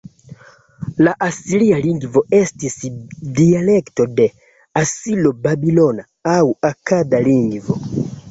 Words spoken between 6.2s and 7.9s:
aŭ akada lingvo.